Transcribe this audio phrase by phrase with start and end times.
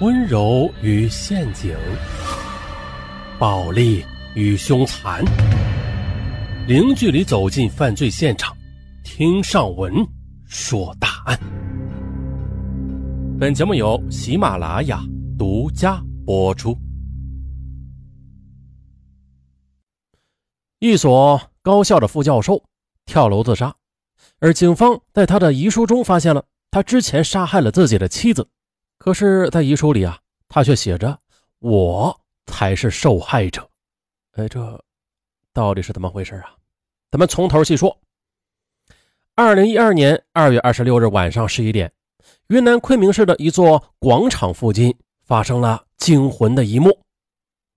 [0.00, 1.76] 温柔与陷阱，
[3.36, 4.04] 暴力
[4.36, 5.24] 与凶残，
[6.68, 8.56] 零距离走进犯罪现场，
[9.02, 9.92] 听上文
[10.46, 11.36] 说大案。
[13.40, 15.02] 本节目由喜马拉雅
[15.36, 16.78] 独家播出。
[20.78, 22.62] 一所高校的副教授
[23.04, 23.74] 跳楼自杀，
[24.38, 28.48] 而警方在他的遗书中发现了他之前杀害了自己的妻子。
[28.98, 30.18] 可是，在遗书里啊，
[30.48, 31.16] 他却写着
[31.60, 33.66] ：“我才是受害者。”
[34.34, 34.84] 哎，这
[35.52, 36.54] 到底是怎么回事啊？
[37.10, 37.96] 咱们从头细说。
[39.36, 41.90] 二零一二年二月二十六日晚上十一点，
[42.48, 44.94] 云南昆明市的一座广场附近
[45.24, 46.98] 发生了惊魂的一幕。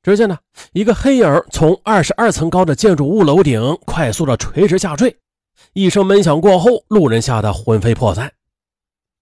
[0.02, 0.40] 只见呢，
[0.74, 5.16] 一个黑影从二十二层高的建筑物楼顶快速的垂直下坠，
[5.74, 8.34] 一声闷响过后，路人吓得魂飞魄散。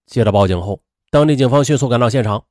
[0.05, 0.81] 接到报警后。
[1.11, 2.45] 当地警方迅速赶到现场，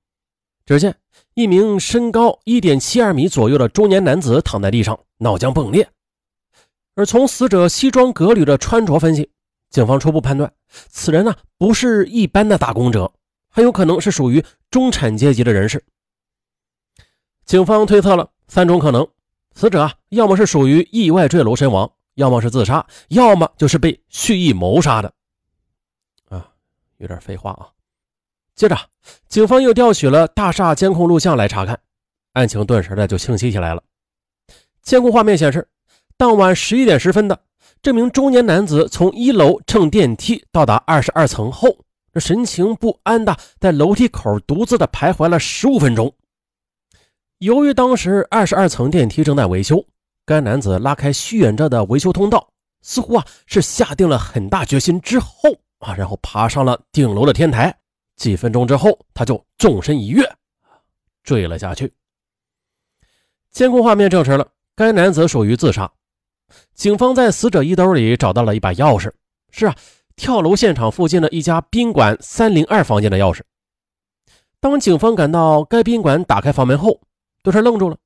[0.66, 0.96] 只见
[1.34, 5.88] 一名身高一点七二米左右的中年男子躺在地上，脑浆迸裂。
[6.94, 9.30] 而从死者西装革履的穿着分析，
[9.70, 10.52] 警方初步判断，
[10.88, 13.12] 此人呢不是一般的打工者，
[13.48, 15.84] 很有可能是属于中产阶级的人士。
[17.44, 19.06] 警方推测了三种可能：
[19.54, 25.14] 死者啊，要么是属于意外坠楼身亡，要么是自杀，要么就是被蓄意谋杀的。
[26.28, 26.50] 啊，
[26.96, 27.77] 有点废话啊。
[28.58, 28.76] 接着，
[29.28, 31.78] 警方又调取了大厦监控录像来查看，
[32.32, 33.80] 案情顿时的就清晰起来了。
[34.82, 35.68] 监控画面显示，
[36.16, 37.38] 当晚十一点十分的
[37.80, 41.68] 这名中年男子从一楼乘电梯到达二十二层后，
[42.12, 46.12] 这神情不安的在楼梯口独自的徘徊了十五分钟。
[47.38, 49.86] 由于当时二十二层电梯正在维修，
[50.26, 52.48] 该男子拉开虚掩着的维修通道，
[52.82, 57.72] 似乎啊是下定了很大决心之后啊，然后爬上了顶楼的天台。
[58.18, 60.22] 几分钟之后，他就纵身一跃，
[61.22, 61.90] 坠了下去。
[63.50, 64.46] 监控画面证实了
[64.76, 65.90] 该男子属于自杀。
[66.74, 69.12] 警方在死者衣兜里找到了一把钥匙，
[69.50, 69.74] 是啊，
[70.16, 73.40] 跳楼现场附近的一家宾馆三零二房间的钥匙。
[74.60, 77.00] 当警方赶到该宾馆，打开房门后，
[77.42, 77.96] 顿时愣住了。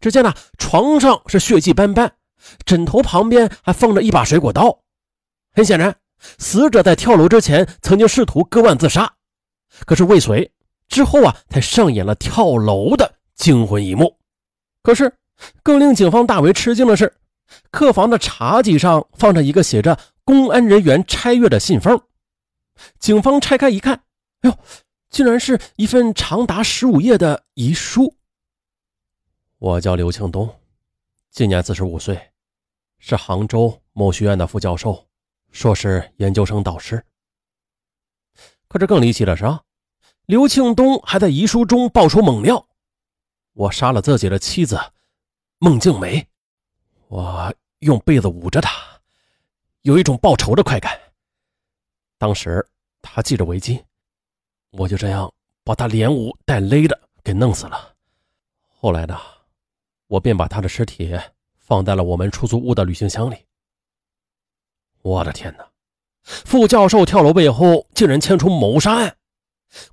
[0.00, 2.12] 只见呢，床上是血迹斑斑，
[2.64, 4.82] 枕头旁边还放着一把水果刀。
[5.52, 5.96] 很显然，
[6.38, 9.14] 死者在跳楼之前曾经试图割腕自杀。
[9.86, 10.50] 可是未遂
[10.88, 14.16] 之后啊，才上演了跳楼的惊魂一幕。
[14.82, 15.12] 可是
[15.62, 17.12] 更令警方大为吃惊的是，
[17.70, 22.00] 客房的茶几上放着一个写着“公安人员拆阅”的信封。
[22.98, 23.94] 警方拆开一看，
[24.40, 24.58] 哎呦，
[25.10, 28.14] 竟然是一份长达十五页的遗书。
[29.58, 30.48] 我叫刘庆东，
[31.30, 32.18] 今年四十五岁，
[32.98, 35.06] 是杭州某学院的副教授，
[35.50, 37.02] 硕士研究生导师。
[38.68, 39.62] 可这更离奇的是啊，
[40.26, 42.68] 刘庆东还在遗书中爆出猛料
[43.54, 44.78] ：“我杀了自己的妻子
[45.58, 46.28] 孟静梅，
[47.08, 48.70] 我用被子捂着她，
[49.82, 51.00] 有一种报仇的快感。
[52.18, 52.66] 当时
[53.00, 53.82] 她系着围巾，
[54.72, 55.32] 我就这样
[55.64, 57.94] 把她连捂带勒的给弄死了。
[58.66, 59.18] 后来呢，
[60.08, 61.18] 我便把她的尸体
[61.56, 63.36] 放在了我们出租屋的旅行箱里。
[65.00, 65.66] 我的天哪！”
[66.44, 69.16] 副教授跳楼背后竟然牵出谋杀案，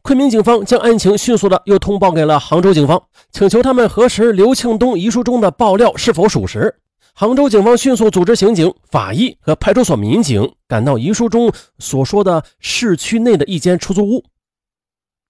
[0.01, 3.01] 昆明警方将案情迅速的又通报给了杭州警方，
[3.31, 6.75] 请求他们核实刘庆东遗书中的爆料是否属实。
[7.13, 14.25] 杭州警方迅速组织刑警、法医和派出所民警赶到遗书中所说的市区内的一间出租屋。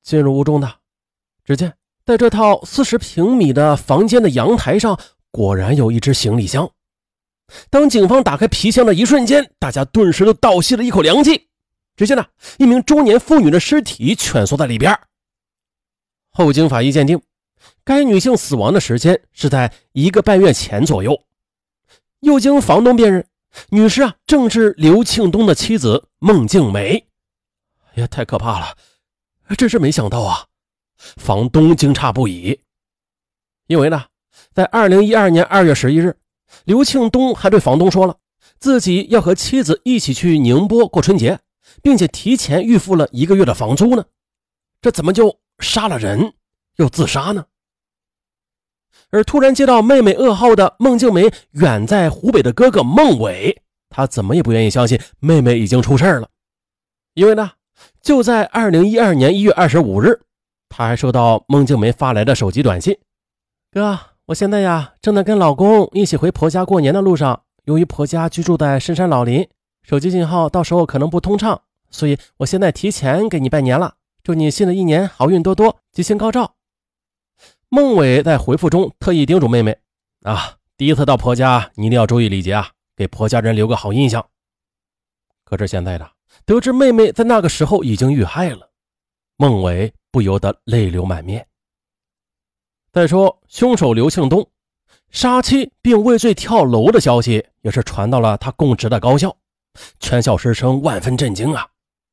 [0.02, 0.72] 进入屋中的，
[1.44, 1.74] 只见
[2.04, 5.00] 在这套四十平米的房间的阳台上，
[5.30, 6.68] 果然有一只行李箱。
[7.70, 11.50] 当警方打开皮箱的一瞬间，大家顿时都倒吸了一口凉气。
[11.96, 12.26] 只见呢，
[12.58, 15.00] 一名中年妇女的尸体蜷缩在里边。
[16.32, 17.22] 后经法医鉴定，
[17.84, 21.24] 该女性死亡的时间是在一个半月前左右。
[22.20, 23.26] 又经房东辨认，
[23.70, 27.08] 女士啊正是刘庆东的妻子孟静梅。
[27.94, 28.76] 哎呀，太可怕了！
[29.58, 30.48] 真是没想到啊！
[30.98, 32.60] 房东惊诧不已，
[33.68, 34.06] 因为呢，
[34.54, 36.18] 在二零一二年二月十一日。
[36.64, 38.18] 刘庆东还对房东说了，
[38.60, 41.40] 自己要和妻子一起去宁波过春节，
[41.82, 44.06] 并且提前预付了一个月的房租呢。
[44.82, 46.34] 这怎么就杀了人
[46.78, 47.46] 又自杀呢？
[49.10, 56.30] 而突然接到妹妹噩耗的孟静梅远在湖北的哥哥孟伟，他怎么也不愿意相信妹妹已经出事了。
[57.14, 57.52] 因为呢，
[58.02, 60.22] 就在二零一二年一月二十五日，
[60.70, 62.98] 他还收到孟静梅发来的手机短信
[63.72, 67.44] ：“哥。”我现在呀，正在跟老公一起回婆家过年的路上。
[67.66, 69.48] 由于婆家居住在深山老林，
[69.84, 71.62] 手机信号到时候可能不通畅，
[71.92, 73.98] 所以我现在提前给你拜年了。
[74.24, 76.56] 祝你新的一年好运多多，吉星高照。
[77.70, 79.78] 孟伟在回复中特意叮嘱妹妹
[80.26, 84.26] ：“啊，第一次到婆家，你一定要注意礼节啊，给婆家人留个好印象。”
[85.46, 86.12] 可是现在的
[86.48, 88.72] 得知妹妹在那个时候已经遇害了，
[89.38, 91.46] 孟伟不由得泪流满面。
[92.96, 94.50] 再说，凶手刘庆东
[95.12, 99.36] 杀妻并畏罪跳楼的消息也是传到了他供职的高校，
[100.00, 101.68] 全校师生万分震惊啊！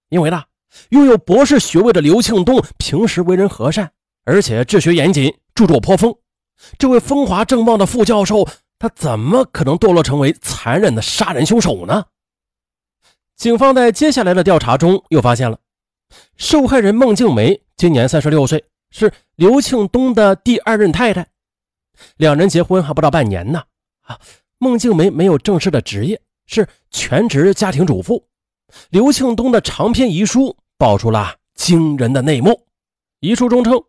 [0.09, 0.43] 因为呢，
[0.89, 3.93] 拥有博士学位的刘庆东平时为人和善，
[4.25, 6.13] 而且治学严谨，著作颇丰。
[6.77, 8.49] 这位风华正茂的副教授，
[8.81, 12.07] 他怎么可能堕落成为残忍的杀人凶手呢？
[13.37, 15.61] 警方在接下来的调查中又发现了，
[16.37, 18.65] 受害人孟静梅今年三十六岁。
[18.93, 21.27] 是刘庆东的第二任太太，
[22.19, 23.65] 两人结婚还不到半年呢。
[24.03, 24.21] 啊，
[24.59, 28.25] 孟静梅没有正式的职业，是全职家庭主妇。
[28.91, 32.67] 刘庆东的长篇遗书爆出了惊人的内幕。
[33.21, 33.83] 遗书中称，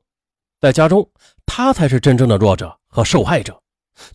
[0.60, 1.10] 在家中，
[1.46, 3.62] 他才是真正的弱者和受害者，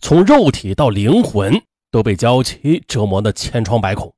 [0.01, 1.61] 从肉体到灵魂
[1.91, 4.13] 都被娇妻折磨的千疮百孔。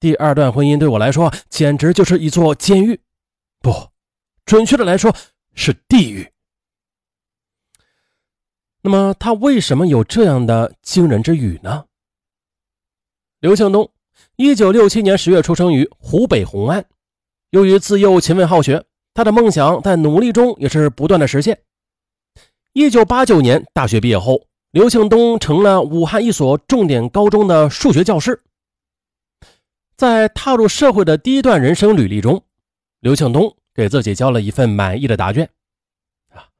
[0.00, 3.00] 第二段婚姻对我来说，简直就是一座监狱。
[3.60, 3.72] 不，
[4.44, 5.14] 准确的来说。
[5.58, 6.30] 是地狱。
[8.80, 11.84] 那么他为什么有这样的惊人之语呢？
[13.40, 13.90] 刘庆东，
[14.36, 16.86] 一九六七年十月出生于湖北红安。
[17.50, 21.60] 由于自幼勤奋好学，他的梦想在努力中也是不断的实现。
[22.72, 28.40] 一九八九年大学毕业后，刘庆东成了武汉一所重点高中的数学教师。
[29.96, 32.44] 在踏入社会的第一段人生履历中，
[33.00, 33.56] 刘庆东。
[33.78, 35.48] 给自己交了一份满意的答卷，
[36.30, 36.50] 啊，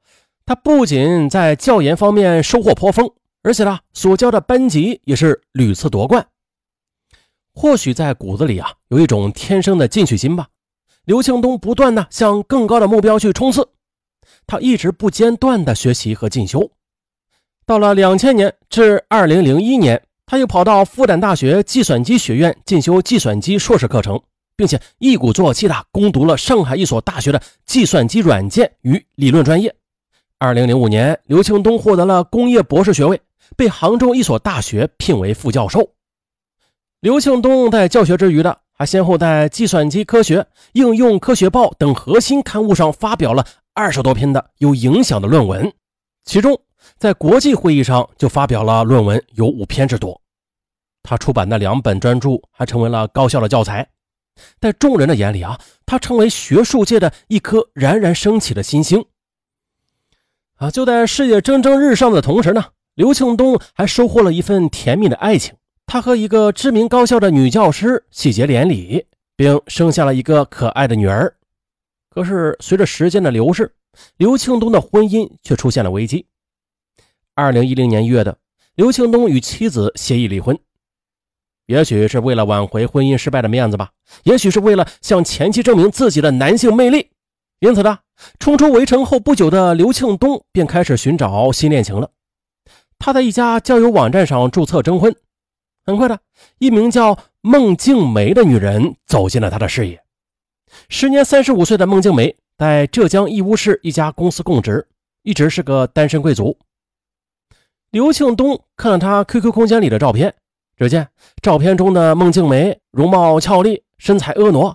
[0.45, 3.11] 他不仅在教研方面收获颇丰，
[3.43, 6.25] 而且呢，所教的班级也是屡次夺冠。
[7.53, 10.47] 或许在骨子里啊，有一种天生的进取心吧。
[11.03, 13.67] 刘庆东不断的向更高的目标去冲刺，
[14.47, 16.71] 他一直不间断的学习和进修。
[17.65, 24.21] 到了两千年至二零零一年，他又跑到复旦大学计算机学院进修计算机硕士课程。
[24.59, 29.73] 并且一鼓作气的攻读了上海一所大学的计算机软件与理论专业。
[30.37, 33.21] 二零零五年，刘庆东获得了工业博士学位，
[33.55, 35.91] 被杭州一所大学聘为副教授。
[36.99, 40.39] 刘庆东在教学之余的，还先后在《计算机科学》
[40.73, 45.71] 《应用科学报》等核心刊物上发表了二十多篇的有影响的论文，
[46.25, 46.59] 其中
[46.97, 50.19] 在国际会议上就发表了论文有五篇之多。
[51.01, 53.87] 他出版的两本专著还成为了高校的教材。
[54.59, 59.05] 在众人的眼里啊，他成为学术界的一颗冉冉升起的新星。
[60.55, 62.65] 啊，就在事业蒸蒸日上的同时呢，
[62.95, 65.55] 刘庆东还收获了一份甜蜜的爱情。
[65.85, 69.05] 他和一个知名高校的女教师喜结连理，
[69.35, 71.35] 并生下了一个可爱的女儿。
[72.09, 73.73] 可是，随着时间的流逝，
[74.17, 76.27] 刘庆东的婚姻却出现了危机。
[77.33, 78.37] 二零一零年一月的，
[78.75, 80.59] 刘庆东与妻子协议离婚。
[81.69, 83.91] 也许是为了挽回婚姻失败的面子吧，
[84.23, 87.11] 也许是为了向前妻证明自己的男性魅力，
[87.59, 87.99] 因此呢，
[88.39, 92.09] 冲出围城后不久的刘庆东便开始寻找新恋情了。
[92.97, 95.15] 他在一家交友网站上注册征婚，
[95.85, 96.19] 很快的
[96.57, 100.01] 一名叫孟静梅的女人走进了他的视野。
[100.89, 104.87] 时年三十五岁的孟静梅在浙江义乌市一家公司供职，
[105.21, 106.57] 一直是个单身贵族。
[107.91, 110.33] 刘庆东看了他 QQ 空间里的照片。
[110.79, 111.05] 只见
[111.41, 114.73] 照片中的孟静梅容貌俏丽，身材婀娜。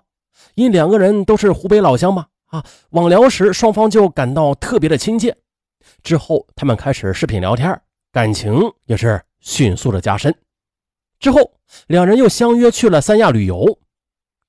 [0.54, 5.34] 因两个人都是湖北老乡嘛，啊，网聊时双方就感到特别的亲切。
[6.02, 7.80] 之后他们开始视频聊天，
[8.12, 10.34] 感情也是迅速的加深。
[11.18, 11.52] 之后
[11.86, 13.78] 两人又相约去了三亚旅游。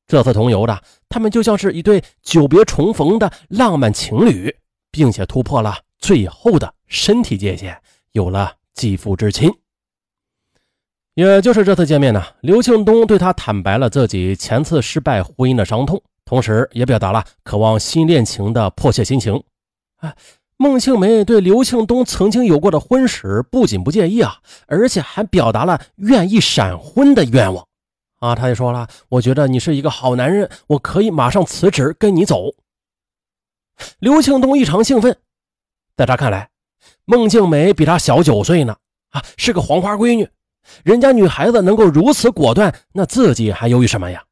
[0.07, 4.53] 这次同游的他们就像是一对久别重逢的浪漫情侣，
[4.91, 7.81] 并且突破了最后的身体界限，
[8.11, 9.49] 有了肌肤之亲。
[11.15, 19.41] 也就是这次见面呢，刘庆东对他坦白了自己前次失败婚姻的伤痛，同时也表达了渴望新恋情的迫切心情。
[20.01, 20.13] 哎，
[20.57, 27.65] 孟庆梅对刘庆东曾经有过的婚史不仅不介意啊，而且还表达了愿意闪婚的愿望。
[28.19, 32.53] 啊，他也说了，我觉得你是一个好男人，我可以马上辞职跟你走。
[33.99, 35.17] 刘庆东异常兴奋，
[35.95, 36.49] 在他看来，
[37.05, 38.75] 孟庆梅比他小九岁呢，
[39.11, 40.27] 啊，是个黄花闺女。
[40.83, 44.23] 人家女孩子能够如此果断，那自己还犹豫什么呀？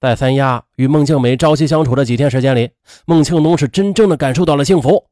[0.00, 2.70] 在三亚与孟静梅朝夕相处的几天时间里，
[3.06, 5.06] 孟庆东是真正的感受到了幸福。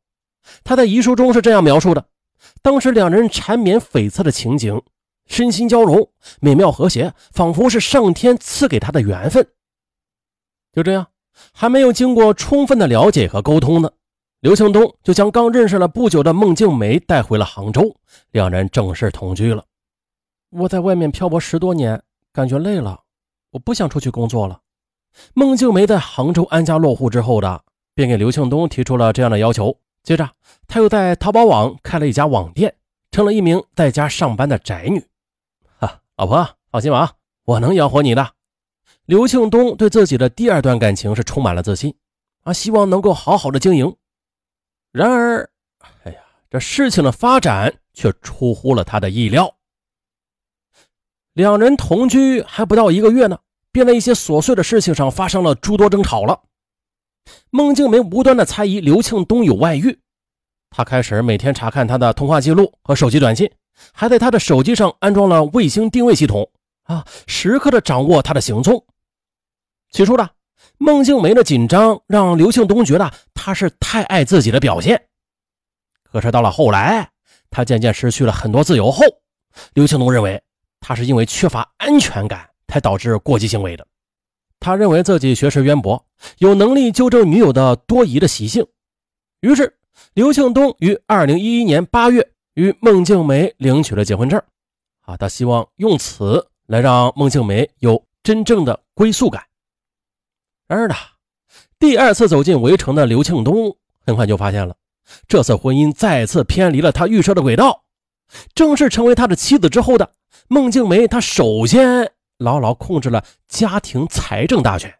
[0.62, 2.04] 他在遗书中是这样描述的：
[2.60, 4.82] 当时两人缠绵悱恻的情景，
[5.26, 6.10] 身心交融，
[6.40, 9.46] 美妙和谐，仿佛是上天赐给他的缘分。
[10.70, 11.06] 就这样，
[11.52, 13.90] 还没有经过充分的了解和沟通呢，
[14.40, 17.96] 刘庆东就将刚认识了不久的孟静梅带回了杭州，
[18.32, 19.64] 两人正式同居了。
[20.56, 22.00] 我在外面漂泊十多年，
[22.32, 23.00] 感觉累了，
[23.50, 24.60] 我不想出去工作了。
[25.32, 29.76] 孟静梅在杭州安家落户之后的，便给刘庆东提出了这样的要求。
[30.04, 30.30] 接着，
[30.68, 32.72] 他又在淘宝网开了一家网店，
[33.10, 35.04] 成了一名在家上班的宅女。
[35.78, 37.12] 哈，老婆放心吧，啊
[37.46, 38.34] 我能养活你的。
[39.06, 41.96] 刘庆东对自己的第二段感情是充满了自信，
[42.44, 43.96] 啊，希望能够好好的经营。
[44.92, 45.50] 然而，
[46.04, 46.18] 哎呀，
[46.48, 49.56] 这事情的发展却出乎了他的意料。
[51.34, 53.38] 两人同居还不到一个月呢，
[53.72, 56.40] 便在一些琐碎的事情上发生了诸多争吵了。
[57.50, 59.98] 孟静梅无端的猜疑刘庆东有外遇，
[60.70, 63.50] 她开始每天查看他的通话记录和手机短信，
[63.92, 66.48] 还在他的手机上安装了卫星定位系统，
[66.84, 68.84] 啊，时刻的掌握他的行踪。
[69.90, 70.28] 起初呢
[70.78, 75.06] 孟静梅的紧张让刘庆东觉得她是太爱自己的表现，
[76.04, 77.10] 可是到了后来，
[77.50, 79.04] 他渐渐失去了很多自由后，
[79.72, 80.40] 刘庆东认为
[80.86, 83.86] 他是因为缺乏安全感才导致过激行为的。
[84.60, 86.04] 他认为自己学识渊博，
[86.36, 88.66] 有能力纠正女友的多疑的习性，
[89.40, 89.78] 于是
[90.12, 94.38] 刘庆东于二零一一年八月与孟静梅领取了结婚证。
[95.00, 99.42] 啊，他希望用此来让孟静梅有真正的归宿感。
[100.68, 100.94] 然而呢，
[101.78, 103.74] 第二次走进围城的刘庆东
[104.04, 104.76] 很快就发现了，
[105.26, 107.84] 这次婚姻再次偏离了他预设的轨道。
[108.54, 110.14] 正式成为他的妻子之后的
[110.48, 114.94] 孟静梅，她首先牢牢控制了家庭财政大权，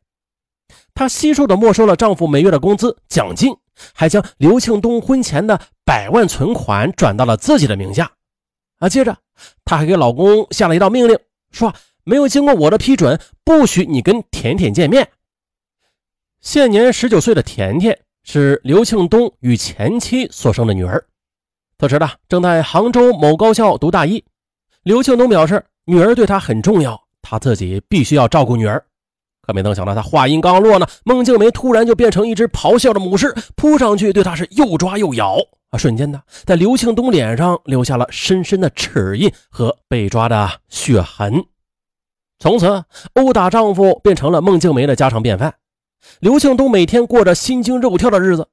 [0.94, 3.54] 她悉数的没收了丈夫每月的工资奖金，
[3.92, 8.12] 还将刘庆东婚前的百万存款转到了自己的名下。
[8.78, 9.16] 啊，接着
[9.64, 11.18] 她还给老公下了一道命令，
[11.50, 11.74] 说
[12.04, 15.10] 没有经过我的批准，不许你跟甜甜见面。
[16.40, 21.06] 现年十九岁的甜甜是刘庆东与前妻所生的女儿。
[21.78, 24.24] 此时呢，正在杭州某高校读大一。
[24.84, 28.84] 刘庆东表示，女儿对他很重要，他自己必须要照顾女儿。
[29.40, 35.38] 可没能想到，他话音刚落呢，孟静梅突然就变成一只咆哮的母狮，扑上去对他是又抓又咬。
[35.70, 41.44] 啊，瞬间呢，在刘庆东脸上留下了深深的齿印和被抓的血痕。
[42.38, 45.54] 从此，殴打丈夫变成了孟静梅的家常便饭。
[46.20, 48.46] 刘庆东每天过着心惊肉跳的日子，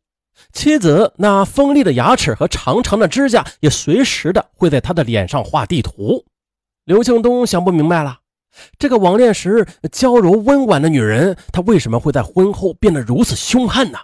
[0.53, 6.25] 妻子那锋利的牙齿和长长的指甲也随时的会在他的脸上画地图。
[6.85, 8.19] 刘庆东想不明白了，
[8.79, 13.99] 这个网恋时娇柔温婉的女人，她为什么会在婚后变得如此凶悍呢？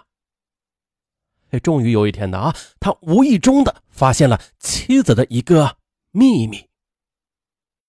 [1.50, 5.76] 哎，终于有一天呢啊，他无意中的发现了妻子的一个
[6.12, 6.67] 秘密。